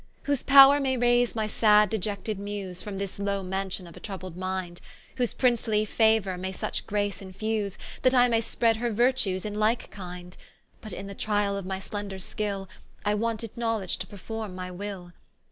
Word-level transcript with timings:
Whose 0.23 0.41
powre 0.41 0.81
may 0.81 0.97
raise 0.97 1.35
my 1.35 1.45
sad 1.45 1.91
deiected 1.91 2.39
Muse, 2.39 2.81
From 2.81 2.97
this 2.97 3.19
lowe 3.19 3.43
Mansion 3.43 3.85
of 3.85 3.95
a 3.95 3.99
troubled 3.99 4.35
mind; 4.35 4.81
Whose 5.17 5.31
princely 5.35 5.85
fauour 5.85 6.39
may 6.39 6.51
such 6.51 6.87
grace 6.87 7.21
infuse, 7.21 7.77
That 8.01 8.15
I 8.15 8.27
may 8.27 8.41
spread 8.41 8.77
Her 8.77 8.89
Virtues 8.91 9.45
in 9.45 9.59
like 9.59 9.91
kind: 9.91 10.35
But 10.81 10.91
in 10.93 11.05
the 11.05 11.13
triall 11.13 11.55
of 11.55 11.67
my 11.67 11.79
slender 11.79 12.17
skill, 12.17 12.67
I 13.05 13.13
wanted 13.13 13.55
knowledge 13.55 13.97
to 13.97 14.07
performe 14.07 14.55
my 14.55 14.71
will. 14.71 15.13